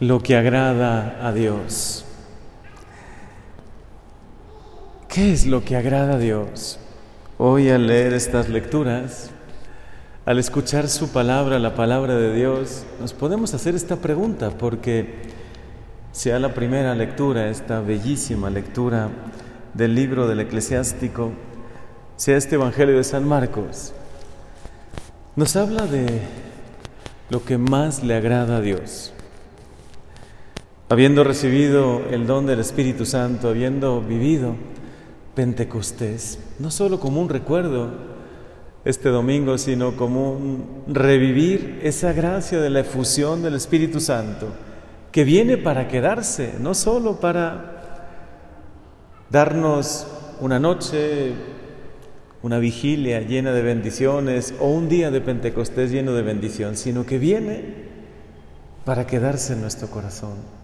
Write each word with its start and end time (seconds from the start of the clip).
lo 0.00 0.22
que 0.22 0.34
agrada 0.34 1.18
a 1.20 1.30
Dios. 1.30 2.06
¿Qué 5.08 5.30
es 5.30 5.44
lo 5.44 5.62
que 5.62 5.76
agrada 5.76 6.14
a 6.14 6.18
Dios? 6.18 6.78
Hoy 7.36 7.68
al 7.68 7.86
leer 7.86 8.14
estas 8.14 8.48
lecturas, 8.48 9.30
al 10.24 10.38
escuchar 10.38 10.88
su 10.88 11.10
palabra, 11.10 11.58
la 11.58 11.74
palabra 11.74 12.14
de 12.16 12.34
Dios, 12.34 12.84
nos 12.98 13.12
podemos 13.12 13.52
hacer 13.52 13.74
esta 13.74 13.96
pregunta 13.96 14.50
porque 14.56 15.16
sea 16.12 16.38
la 16.38 16.54
primera 16.54 16.94
lectura, 16.94 17.50
esta 17.50 17.82
bellísima 17.82 18.48
lectura 18.48 19.10
del 19.74 19.94
libro 19.94 20.26
del 20.26 20.40
eclesiástico, 20.40 21.32
sea 22.16 22.38
este 22.38 22.54
Evangelio 22.54 22.96
de 22.96 23.04
San 23.04 23.28
Marcos, 23.28 23.92
nos 25.36 25.56
habla 25.56 25.86
de 25.86 26.22
lo 27.28 27.44
que 27.44 27.58
más 27.58 28.02
le 28.02 28.14
agrada 28.14 28.56
a 28.56 28.60
Dios. 28.62 29.12
Habiendo 30.92 31.22
recibido 31.22 32.02
el 32.10 32.26
don 32.26 32.46
del 32.46 32.58
Espíritu 32.58 33.06
Santo, 33.06 33.48
habiendo 33.48 34.00
vivido 34.00 34.56
Pentecostés, 35.36 36.40
no 36.58 36.72
solo 36.72 36.98
como 36.98 37.20
un 37.20 37.28
recuerdo 37.28 37.92
este 38.84 39.08
domingo, 39.08 39.56
sino 39.56 39.96
como 39.96 40.32
un 40.32 40.82
revivir 40.88 41.78
esa 41.84 42.12
gracia 42.12 42.60
de 42.60 42.70
la 42.70 42.80
efusión 42.80 43.40
del 43.40 43.54
Espíritu 43.54 44.00
Santo, 44.00 44.48
que 45.12 45.22
viene 45.22 45.58
para 45.58 45.86
quedarse, 45.86 46.54
no 46.58 46.74
solo 46.74 47.20
para 47.20 48.08
darnos 49.30 50.08
una 50.40 50.58
noche, 50.58 51.34
una 52.42 52.58
vigilia 52.58 53.20
llena 53.20 53.52
de 53.52 53.62
bendiciones 53.62 54.54
o 54.58 54.66
un 54.66 54.88
día 54.88 55.12
de 55.12 55.20
Pentecostés 55.20 55.92
lleno 55.92 56.14
de 56.14 56.22
bendición, 56.22 56.76
sino 56.76 57.06
que 57.06 57.20
viene 57.20 57.62
para 58.84 59.06
quedarse 59.06 59.52
en 59.52 59.60
nuestro 59.60 59.88
corazón. 59.88 60.59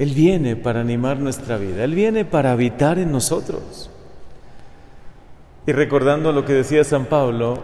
Él 0.00 0.14
viene 0.14 0.56
para 0.56 0.80
animar 0.80 1.18
nuestra 1.18 1.58
vida, 1.58 1.84
Él 1.84 1.94
viene 1.94 2.24
para 2.24 2.52
habitar 2.52 2.98
en 2.98 3.12
nosotros. 3.12 3.90
Y 5.66 5.72
recordando 5.72 6.32
lo 6.32 6.46
que 6.46 6.54
decía 6.54 6.84
San 6.84 7.04
Pablo, 7.04 7.58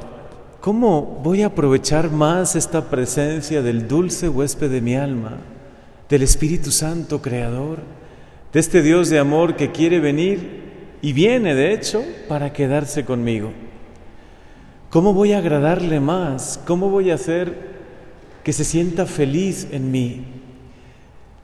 ¿cómo 0.60 1.18
voy 1.24 1.40
a 1.40 1.46
aprovechar 1.46 2.10
más 2.10 2.54
esta 2.54 2.90
presencia 2.90 3.62
del 3.62 3.88
dulce 3.88 4.28
huésped 4.28 4.70
de 4.70 4.82
mi 4.82 4.96
alma, 4.96 5.38
del 6.10 6.20
Espíritu 6.20 6.72
Santo 6.72 7.22
Creador, 7.22 7.78
de 8.52 8.60
este 8.60 8.82
Dios 8.82 9.08
de 9.08 9.18
amor 9.18 9.56
que 9.56 9.72
quiere 9.72 9.98
venir 9.98 10.98
y 11.00 11.14
viene, 11.14 11.54
de 11.54 11.72
hecho, 11.72 12.04
para 12.28 12.52
quedarse 12.52 13.06
conmigo? 13.06 13.52
¿Cómo 14.90 15.14
voy 15.14 15.32
a 15.32 15.38
agradarle 15.38 16.00
más? 16.00 16.60
¿Cómo 16.66 16.90
voy 16.90 17.10
a 17.10 17.14
hacer 17.14 17.76
que 18.44 18.52
se 18.52 18.64
sienta 18.64 19.06
feliz 19.06 19.68
en 19.72 19.90
mí? 19.90 20.35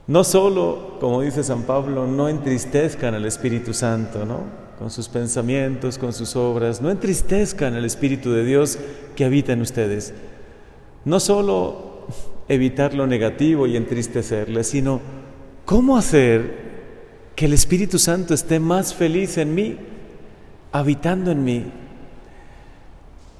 No 0.06 0.25
solo, 0.25 0.97
como 1.00 1.22
dice 1.22 1.45
San 1.45 1.62
Pablo, 1.62 2.06
no 2.06 2.28
entristezcan 2.28 3.14
al 3.14 3.25
Espíritu 3.25 3.72
Santo, 3.72 4.27
¿no? 4.27 4.41
Con 4.78 4.91
sus 4.91 5.09
pensamientos, 5.09 5.97
con 5.97 6.12
sus 6.12 6.34
obras, 6.34 6.81
no 6.81 6.91
entristezcan 6.91 7.75
al 7.75 7.84
Espíritu 7.84 8.33
de 8.33 8.44
Dios 8.44 8.78
que 9.14 9.25
habita 9.25 9.53
en 9.53 9.61
ustedes. 9.61 10.12
No 11.05 11.20
solo 11.20 12.06
evitar 12.48 12.94
lo 12.94 13.06
negativo 13.06 13.67
y 13.67 13.77
entristecerle, 13.77 14.64
sino 14.64 15.00
cómo 15.64 15.97
hacer 15.97 16.72
que 17.37 17.47
el 17.47 17.53
Espíritu 17.53 17.98
Santo 17.98 18.34
esté 18.34 18.59
más 18.59 18.94
feliz 18.94 19.39
en 19.39 19.55
mí, 19.55 19.77
habitando 20.72 21.31
en 21.31 21.44
mí. 21.44 21.72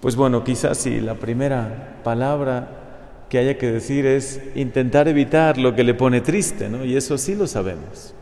Pues 0.01 0.17
bueno, 0.17 0.45
quizás 0.45 0.79
si 0.79 1.01
la 1.01 1.15
primera 1.15 2.01
palabra 2.05 2.82
que 3.33 3.39
haya 3.39 3.57
que 3.57 3.73
decir 3.73 4.05
es 4.05 4.43
intentar 4.55 5.09
evitar 5.09 5.57
lo 5.57 5.75
que 5.75 5.85
le 5.85 5.95
pone 5.95 6.21
triste, 6.21 6.69
¿no? 6.69 6.85
Y 6.85 6.99
eso 6.99 7.17
sí 7.17 7.35
lo 7.35 7.47
sabemos. 7.47 8.13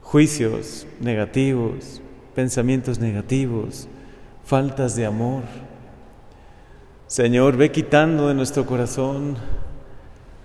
Juicios 0.00 0.86
negativos, 1.00 2.00
pensamientos 2.34 2.98
negativos, 2.98 3.86
faltas 4.42 4.96
de 4.96 5.04
amor. 5.04 5.42
Señor, 7.08 7.58
ve 7.58 7.72
quitando 7.72 8.28
de 8.28 8.34
nuestro 8.34 8.64
corazón 8.64 9.36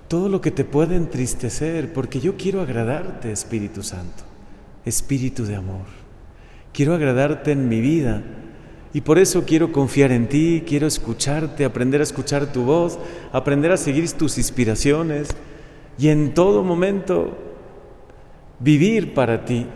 todo 0.09 0.27
lo 0.27 0.41
que 0.41 0.51
te 0.51 0.65
puede 0.65 0.97
entristecer, 0.97 1.93
porque 1.93 2.19
yo 2.19 2.35
quiero 2.35 2.59
agradarte, 2.59 3.31
Espíritu 3.31 3.83
Santo, 3.83 4.25
Espíritu 4.83 5.45
de 5.45 5.55
amor. 5.55 5.85
Quiero 6.73 6.93
agradarte 6.93 7.53
en 7.53 7.69
mi 7.69 7.79
vida 7.79 8.21
y 8.93 9.01
por 9.01 9.19
eso 9.19 9.43
quiero 9.45 9.71
confiar 9.71 10.11
en 10.11 10.27
ti, 10.27 10.63
quiero 10.65 10.87
escucharte, 10.87 11.63
aprender 11.63 12.01
a 12.01 12.03
escuchar 12.03 12.51
tu 12.51 12.63
voz, 12.63 12.97
aprender 13.31 13.71
a 13.71 13.77
seguir 13.77 14.09
tus 14.13 14.37
inspiraciones 14.37 15.29
y 15.97 16.07
en 16.07 16.33
todo 16.33 16.63
momento 16.63 17.37
vivir 18.59 19.13
para 19.13 19.45
ti. 19.45 19.67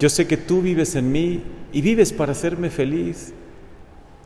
Yo 0.00 0.08
sé 0.08 0.26
que 0.26 0.36
tú 0.36 0.60
vives 0.60 0.96
en 0.96 1.12
mí 1.12 1.42
y 1.72 1.80
vives 1.80 2.12
para 2.12 2.32
hacerme 2.32 2.70
feliz. 2.70 3.32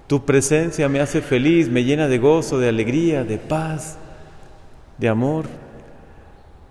Tu 0.07 0.25
presencia 0.25 0.89
me 0.89 1.01
hace 1.01 1.21
feliz, 1.21 1.69
me 1.69 1.85
llena 1.85 2.09
de 2.09 2.19
gozo, 2.19 2.59
de 2.59 2.69
alegría, 2.69 3.25
de 3.25 3.39
paz, 3.39 3.99
de 4.99 5.09
amor. 5.09 5.47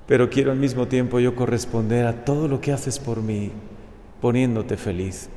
Pero 0.08 0.30
quiero 0.30 0.52
al 0.52 0.58
mismo 0.58 0.88
tiempo 0.88 1.20
yo 1.20 1.36
corresponder 1.36 2.06
a 2.06 2.26
todo 2.26 2.48
lo 2.48 2.60
que 2.60 2.72
haces 2.72 3.00
por 3.00 3.22
mí, 3.22 3.52
poniéndote 4.20 4.78
feliz. 4.78 5.30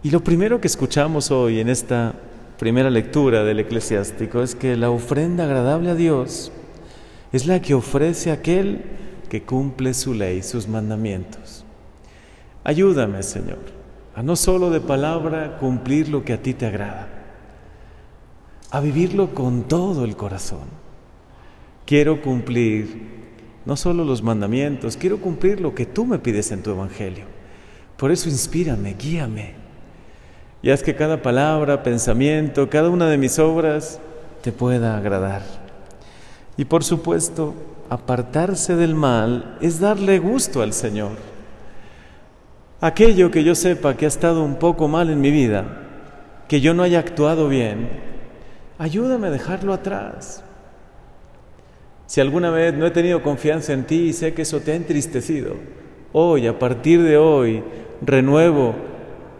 Y 0.00 0.10
lo 0.10 0.22
primero 0.22 0.60
que 0.60 0.68
escuchamos 0.68 1.32
hoy 1.32 1.58
en 1.58 1.68
esta 1.68 2.14
primera 2.56 2.88
lectura 2.88 3.42
del 3.42 3.58
eclesiástico 3.58 4.42
es 4.42 4.54
que 4.54 4.76
la 4.76 4.90
ofrenda 4.90 5.44
agradable 5.44 5.90
a 5.90 5.96
Dios 5.96 6.52
es 7.32 7.46
la 7.46 7.60
que 7.60 7.74
ofrece 7.74 8.30
aquel 8.30 8.82
que 9.28 9.42
cumple 9.42 9.94
su 9.94 10.14
ley, 10.14 10.44
sus 10.44 10.68
mandamientos. 10.68 11.64
Ayúdame, 12.62 13.24
Señor, 13.24 13.58
a 14.14 14.22
no 14.22 14.36
solo 14.36 14.70
de 14.70 14.80
palabra 14.80 15.58
cumplir 15.58 16.08
lo 16.08 16.24
que 16.24 16.32
a 16.32 16.42
ti 16.42 16.54
te 16.54 16.66
agrada, 16.66 17.08
a 18.70 18.80
vivirlo 18.80 19.34
con 19.34 19.64
todo 19.64 20.04
el 20.04 20.16
corazón. 20.16 20.68
Quiero 21.86 22.22
cumplir 22.22 23.18
no 23.66 23.76
solo 23.76 24.04
los 24.04 24.22
mandamientos, 24.22 24.96
quiero 24.96 25.20
cumplir 25.20 25.60
lo 25.60 25.74
que 25.74 25.86
tú 25.86 26.06
me 26.06 26.20
pides 26.20 26.52
en 26.52 26.62
tu 26.62 26.70
Evangelio. 26.70 27.24
Por 27.96 28.12
eso 28.12 28.28
inspírame, 28.28 28.94
guíame 28.94 29.67
y 30.62 30.70
haz 30.70 30.82
que 30.82 30.94
cada 30.94 31.22
palabra, 31.22 31.82
pensamiento, 31.82 32.68
cada 32.68 32.90
una 32.90 33.08
de 33.08 33.18
mis 33.18 33.38
obras 33.38 34.00
te 34.42 34.52
pueda 34.52 34.96
agradar. 34.96 35.42
Y 36.56 36.64
por 36.64 36.82
supuesto, 36.82 37.54
apartarse 37.88 38.74
del 38.76 38.94
mal 38.94 39.56
es 39.60 39.78
darle 39.78 40.18
gusto 40.18 40.62
al 40.62 40.72
Señor. 40.72 41.12
Aquello 42.80 43.30
que 43.30 43.44
yo 43.44 43.54
sepa 43.54 43.96
que 43.96 44.04
ha 44.04 44.08
estado 44.08 44.44
un 44.44 44.56
poco 44.56 44.88
mal 44.88 45.10
en 45.10 45.20
mi 45.20 45.30
vida, 45.30 45.64
que 46.48 46.60
yo 46.60 46.74
no 46.74 46.82
haya 46.82 46.98
actuado 46.98 47.48
bien, 47.48 47.88
ayúdame 48.78 49.28
a 49.28 49.32
dejarlo 49.32 49.72
atrás. 49.72 50.42
Si 52.06 52.20
alguna 52.20 52.50
vez 52.50 52.74
no 52.74 52.86
he 52.86 52.90
tenido 52.90 53.22
confianza 53.22 53.72
en 53.72 53.84
ti 53.84 54.08
y 54.08 54.12
sé 54.12 54.32
que 54.32 54.42
eso 54.42 54.60
te 54.60 54.72
ha 54.72 54.76
entristecido, 54.76 55.56
hoy, 56.12 56.46
a 56.46 56.58
partir 56.58 57.02
de 57.02 57.16
hoy, 57.16 57.62
renuevo 58.00 58.74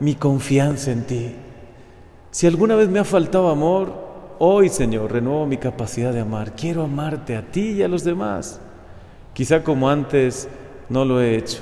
mi 0.00 0.14
confianza 0.14 0.90
en 0.90 1.04
ti. 1.04 1.34
Si 2.30 2.46
alguna 2.46 2.76
vez 2.76 2.88
me 2.88 2.98
ha 2.98 3.04
faltado 3.04 3.48
amor, 3.48 3.92
hoy 4.38 4.68
Señor, 4.68 5.12
renuevo 5.12 5.46
mi 5.46 5.56
capacidad 5.56 6.12
de 6.12 6.20
amar. 6.20 6.54
Quiero 6.54 6.84
amarte 6.84 7.36
a 7.36 7.42
ti 7.42 7.72
y 7.72 7.82
a 7.82 7.88
los 7.88 8.04
demás. 8.04 8.60
Quizá 9.32 9.62
como 9.62 9.88
antes 9.88 10.48
no 10.88 11.04
lo 11.04 11.20
he 11.20 11.36
hecho. 11.36 11.58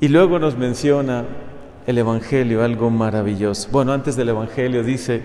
Y 0.00 0.08
luego 0.08 0.38
nos 0.38 0.56
menciona 0.56 1.24
el 1.86 1.98
Evangelio 1.98 2.62
algo 2.62 2.90
maravilloso. 2.90 3.68
Bueno, 3.70 3.92
antes 3.92 4.16
del 4.16 4.30
Evangelio 4.30 4.82
dice, 4.82 5.22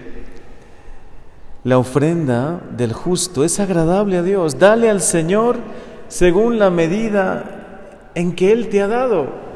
la 1.63 1.77
ofrenda 1.77 2.61
del 2.77 2.93
justo 2.93 3.43
es 3.43 3.59
agradable 3.59 4.17
a 4.17 4.23
Dios. 4.23 4.59
Dale 4.59 4.89
al 4.89 5.01
Señor 5.01 5.57
según 6.07 6.59
la 6.59 6.69
medida 6.69 8.11
en 8.15 8.33
que 8.33 8.51
Él 8.51 8.69
te 8.69 8.81
ha 8.81 8.87
dado. 8.87 9.48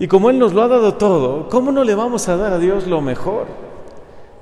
Y 0.00 0.08
como 0.08 0.30
Él 0.30 0.38
nos 0.38 0.54
lo 0.54 0.62
ha 0.62 0.68
dado 0.68 0.94
todo, 0.94 1.50
¿cómo 1.50 1.70
no 1.72 1.84
le 1.84 1.94
vamos 1.94 2.26
a 2.28 2.36
dar 2.38 2.54
a 2.54 2.58
Dios 2.58 2.86
lo 2.86 3.02
mejor? 3.02 3.46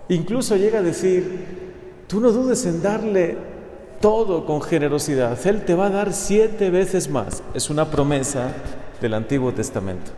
Incluso 0.09 0.55
llega 0.55 0.79
a 0.79 0.83
decir, 0.83 2.05
tú 2.07 2.21
no 2.21 2.31
dudes 2.31 2.65
en 2.65 2.81
darle 2.81 3.37
todo 4.01 4.47
con 4.47 4.63
generosidad. 4.63 5.45
Él 5.49 5.65
te 5.65 5.75
va 5.75 5.87
a 5.87 5.91
dar 5.91 6.13
siete 6.13 6.71
veces 6.71 7.11
más. 7.11 7.43
Es 7.55 7.71
una 7.71 7.91
promesa 7.91 8.53
del 9.01 9.15
Antiguo 9.15 9.53
Testamento. 9.53 10.13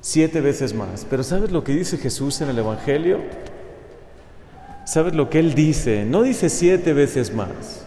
Siete 0.00 0.40
veces 0.40 0.72
más. 0.72 1.06
Pero 1.08 1.22
¿sabes 1.22 1.50
lo 1.50 1.62
que 1.62 1.72
dice 1.72 1.98
Jesús 1.98 2.40
en 2.40 2.48
el 2.48 2.58
Evangelio? 2.58 3.18
¿Sabes 4.86 5.14
lo 5.14 5.28
que 5.28 5.38
Él 5.38 5.52
dice? 5.52 6.06
No 6.06 6.22
dice 6.22 6.48
siete 6.48 6.94
veces 6.94 7.34
más. 7.34 7.84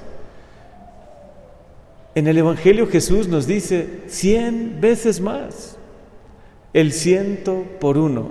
En 2.14 2.28
el 2.28 2.38
Evangelio 2.38 2.86
Jesús 2.86 3.28
nos 3.28 3.48
dice 3.48 4.04
cien 4.06 4.78
veces 4.80 5.20
más 5.20 5.78
el 6.74 6.92
ciento 6.92 7.66
por 7.80 7.98
uno. 7.98 8.30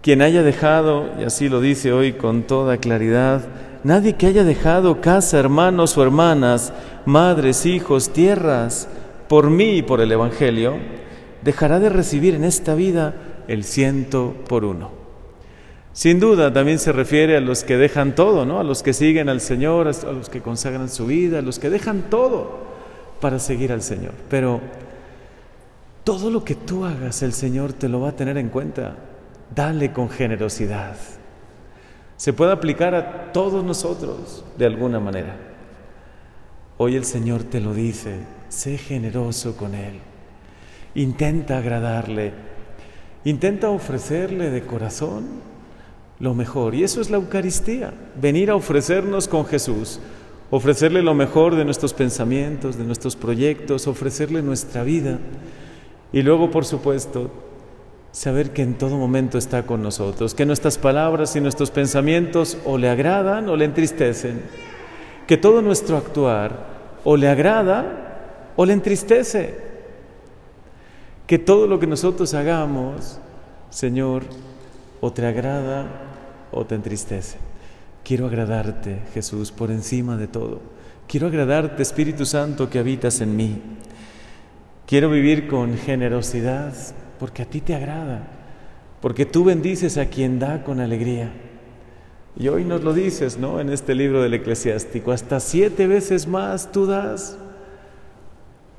Quien 0.00 0.22
haya 0.22 0.42
dejado, 0.42 1.10
y 1.20 1.24
así 1.24 1.48
lo 1.48 1.60
dice 1.60 1.92
hoy 1.92 2.12
con 2.12 2.42
toda 2.42 2.78
claridad, 2.78 3.42
nadie 3.84 4.14
que 4.14 4.26
haya 4.26 4.44
dejado 4.44 5.00
casa, 5.00 5.38
hermanos 5.38 5.96
o 5.96 6.02
hermanas, 6.02 6.72
madres, 7.06 7.66
hijos, 7.66 8.10
tierras, 8.10 8.88
por 9.28 9.50
mí 9.50 9.78
y 9.78 9.82
por 9.82 10.00
el 10.00 10.10
Evangelio, 10.10 10.76
dejará 11.42 11.78
de 11.80 11.88
recibir 11.88 12.34
en 12.34 12.44
esta 12.44 12.74
vida 12.74 13.14
el 13.48 13.64
ciento 13.64 14.34
por 14.48 14.64
uno. 14.64 14.90
Sin 15.92 16.20
duda 16.20 16.52
también 16.52 16.78
se 16.78 16.92
refiere 16.92 17.36
a 17.36 17.40
los 17.40 17.64
que 17.64 17.76
dejan 17.76 18.14
todo, 18.14 18.46
¿no? 18.46 18.58
A 18.58 18.64
los 18.64 18.82
que 18.82 18.92
siguen 18.92 19.28
al 19.28 19.40
Señor, 19.40 19.88
a 19.88 20.12
los 20.12 20.28
que 20.30 20.40
consagran 20.40 20.88
su 20.88 21.06
vida, 21.06 21.40
a 21.40 21.42
los 21.42 21.58
que 21.58 21.68
dejan 21.68 22.04
todo 22.08 22.62
para 23.20 23.38
seguir 23.38 23.72
al 23.72 23.82
Señor. 23.82 24.12
Pero 24.30 24.60
todo 26.04 26.30
lo 26.30 26.44
que 26.44 26.54
tú 26.54 26.84
hagas, 26.84 27.22
el 27.22 27.32
Señor 27.32 27.72
te 27.72 27.88
lo 27.88 28.00
va 28.00 28.10
a 28.10 28.16
tener 28.16 28.38
en 28.38 28.48
cuenta. 28.48 28.96
Dale 29.54 29.92
con 29.92 30.08
generosidad. 30.08 30.96
Se 32.16 32.32
puede 32.32 32.52
aplicar 32.52 32.94
a 32.94 33.32
todos 33.32 33.64
nosotros 33.64 34.44
de 34.56 34.66
alguna 34.66 35.00
manera. 35.00 35.36
Hoy 36.78 36.96
el 36.96 37.04
Señor 37.04 37.44
te 37.44 37.60
lo 37.60 37.74
dice, 37.74 38.20
sé 38.48 38.78
generoso 38.78 39.56
con 39.56 39.74
Él. 39.74 40.00
Intenta 40.94 41.58
agradarle, 41.58 42.32
intenta 43.24 43.70
ofrecerle 43.70 44.50
de 44.50 44.62
corazón 44.64 45.26
lo 46.18 46.34
mejor. 46.34 46.74
Y 46.74 46.84
eso 46.84 47.00
es 47.00 47.10
la 47.10 47.16
Eucaristía, 47.16 47.92
venir 48.20 48.50
a 48.50 48.54
ofrecernos 48.54 49.28
con 49.28 49.44
Jesús, 49.44 50.00
ofrecerle 50.50 51.02
lo 51.02 51.14
mejor 51.14 51.56
de 51.56 51.64
nuestros 51.64 51.92
pensamientos, 51.94 52.78
de 52.78 52.84
nuestros 52.84 53.16
proyectos, 53.16 53.86
ofrecerle 53.86 54.42
nuestra 54.42 54.82
vida. 54.84 55.18
Y 56.12 56.22
luego, 56.22 56.50
por 56.50 56.64
supuesto, 56.64 57.30
saber 58.10 58.50
que 58.52 58.62
en 58.62 58.74
todo 58.74 58.96
momento 58.96 59.38
está 59.38 59.64
con 59.64 59.82
nosotros, 59.82 60.34
que 60.34 60.44
nuestras 60.44 60.78
palabras 60.78 61.34
y 61.36 61.40
nuestros 61.40 61.70
pensamientos 61.70 62.58
o 62.64 62.76
le 62.76 62.90
agradan 62.90 63.48
o 63.48 63.56
le 63.56 63.64
entristecen, 63.64 64.42
que 65.26 65.36
todo 65.36 65.62
nuestro 65.62 65.96
actuar 65.96 66.66
o 67.04 67.16
le 67.16 67.28
agrada 67.28 68.52
o 68.56 68.66
le 68.66 68.74
entristece 68.74 69.72
que 71.32 71.38
todo 71.38 71.66
lo 71.66 71.80
que 71.80 71.86
nosotros 71.86 72.34
hagamos, 72.34 73.18
Señor, 73.70 74.24
o 75.00 75.12
te 75.12 75.24
agrada 75.24 75.86
o 76.50 76.66
te 76.66 76.74
entristece. 76.74 77.38
Quiero 78.04 78.26
agradarte, 78.26 79.00
Jesús, 79.14 79.50
por 79.50 79.70
encima 79.70 80.18
de 80.18 80.26
todo. 80.26 80.60
Quiero 81.06 81.28
agradarte, 81.28 81.82
Espíritu 81.82 82.26
Santo, 82.26 82.68
que 82.68 82.78
habitas 82.78 83.22
en 83.22 83.34
mí. 83.34 83.62
Quiero 84.92 85.08
vivir 85.08 85.48
con 85.48 85.78
generosidad, 85.78 86.74
porque 87.18 87.40
a 87.40 87.46
ti 87.46 87.62
te 87.62 87.74
agrada, 87.74 88.28
porque 89.00 89.24
tú 89.24 89.42
bendices 89.42 89.96
a 89.96 90.04
quien 90.10 90.38
da 90.38 90.64
con 90.64 90.80
alegría. 90.80 91.32
Y 92.36 92.48
hoy 92.48 92.66
nos 92.66 92.82
lo 92.84 92.92
dices, 92.92 93.38
¿no? 93.38 93.58
En 93.58 93.70
este 93.70 93.94
libro 93.94 94.20
del 94.22 94.34
eclesiástico, 94.34 95.10
hasta 95.10 95.40
siete 95.40 95.86
veces 95.86 96.26
más 96.26 96.72
tú 96.72 96.84
das 96.84 97.38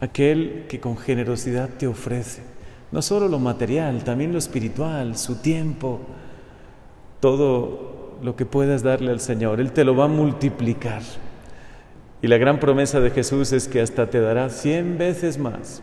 aquel 0.02 0.66
que 0.70 0.80
con 0.80 0.98
generosidad 0.98 1.68
te 1.80 1.88
ofrece, 1.88 2.44
no 2.92 3.02
solo 3.02 3.28
lo 3.28 3.40
material, 3.40 4.04
también 4.04 4.34
lo 4.34 4.38
espiritual, 4.38 5.18
su 5.18 5.38
tiempo, 5.38 6.00
todo 7.22 8.20
lo 8.22 8.36
que 8.36 8.46
puedas 8.46 8.84
darle 8.84 9.10
al 9.10 9.20
Señor, 9.20 9.60
Él 9.60 9.72
te 9.72 9.84
lo 9.84 9.96
va 9.96 10.06
a 10.06 10.10
multiplicar. 10.10 11.02
Y 12.22 12.28
la 12.28 12.38
gran 12.38 12.60
promesa 12.60 13.00
de 13.00 13.10
Jesús 13.10 13.52
es 13.52 13.68
que 13.68 13.82
hasta 13.82 14.12
te 14.12 14.20
dará 14.20 14.50
cien 14.50 15.00
veces 15.00 15.40
más. 15.40 15.82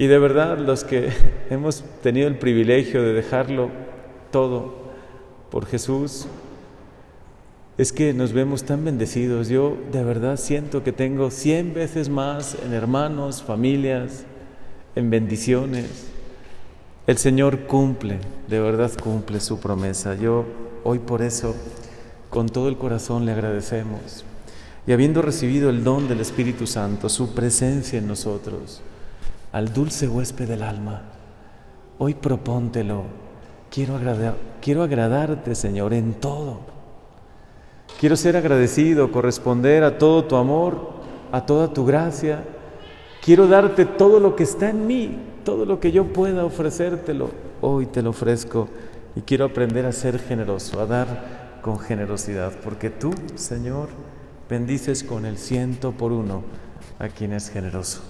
Y 0.00 0.06
de 0.06 0.18
verdad 0.18 0.56
los 0.56 0.82
que 0.82 1.10
hemos 1.50 1.84
tenido 2.02 2.26
el 2.26 2.38
privilegio 2.38 3.02
de 3.02 3.12
dejarlo 3.12 3.68
todo 4.30 4.72
por 5.50 5.66
Jesús, 5.66 6.26
es 7.76 7.92
que 7.92 8.14
nos 8.14 8.32
vemos 8.32 8.64
tan 8.64 8.82
bendecidos. 8.82 9.50
Yo 9.50 9.76
de 9.92 10.02
verdad 10.02 10.38
siento 10.38 10.82
que 10.82 10.92
tengo 10.92 11.30
cien 11.30 11.74
veces 11.74 12.08
más 12.08 12.56
en 12.64 12.72
hermanos, 12.72 13.42
familias, 13.42 14.24
en 14.96 15.10
bendiciones. 15.10 16.06
El 17.06 17.18
Señor 17.18 17.66
cumple, 17.66 18.20
de 18.48 18.58
verdad 18.58 18.90
cumple 19.02 19.38
su 19.38 19.60
promesa. 19.60 20.14
Yo 20.14 20.46
hoy 20.82 20.98
por 20.98 21.20
eso, 21.20 21.54
con 22.30 22.48
todo 22.48 22.70
el 22.70 22.78
corazón 22.78 23.26
le 23.26 23.32
agradecemos. 23.32 24.24
Y 24.86 24.92
habiendo 24.92 25.20
recibido 25.20 25.68
el 25.68 25.84
don 25.84 26.08
del 26.08 26.20
Espíritu 26.20 26.66
Santo, 26.66 27.10
su 27.10 27.34
presencia 27.34 27.98
en 27.98 28.08
nosotros, 28.08 28.80
al 29.52 29.72
dulce 29.72 30.08
huésped 30.08 30.48
del 30.48 30.62
alma, 30.62 31.02
hoy 31.98 32.14
propóntelo. 32.14 33.04
Quiero, 33.70 33.94
agradar, 33.96 34.36
quiero 34.60 34.82
agradarte, 34.82 35.54
Señor, 35.54 35.94
en 35.94 36.14
todo 36.14 36.70
Quiero 38.00 38.16
ser 38.16 38.34
agradecido, 38.34 39.12
corresponder 39.12 39.84
a 39.84 39.98
todo 39.98 40.24
tu 40.24 40.36
amor, 40.36 40.90
a 41.32 41.44
toda 41.44 41.70
tu 41.70 41.84
gracia. 41.84 42.42
Quiero 43.22 43.46
darte 43.46 43.84
todo 43.84 44.20
lo 44.20 44.36
que 44.36 44.44
está 44.44 44.70
en 44.70 44.86
mí, 44.86 45.18
todo 45.44 45.66
lo 45.66 45.80
que 45.80 45.92
yo 45.92 46.10
pueda 46.10 46.46
ofrecértelo. 46.46 47.30
Hoy 47.60 47.84
te 47.84 48.00
lo 48.00 48.10
ofrezco 48.10 48.68
y 49.14 49.20
quiero 49.20 49.44
aprender 49.44 49.84
a 49.84 49.92
ser 49.92 50.18
generoso, 50.18 50.80
a 50.80 50.86
dar 50.86 51.58
con 51.60 51.78
generosidad, 51.78 52.52
porque 52.64 52.88
tú, 52.88 53.12
Señor, 53.34 53.88
bendices 54.48 55.04
con 55.04 55.26
el 55.26 55.36
ciento 55.36 55.92
por 55.92 56.10
uno 56.10 56.42
a 56.98 57.08
quien 57.08 57.34
es 57.34 57.50
generoso. 57.50 58.00